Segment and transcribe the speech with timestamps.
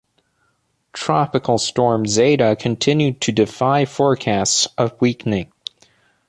[0.93, 5.51] Tropical Storm Zeta continued to defy forecasts of weakening.